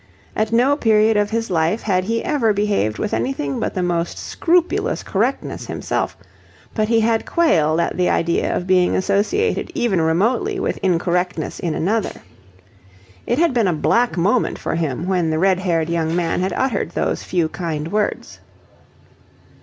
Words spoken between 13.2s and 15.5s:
It had been a black moment for him when the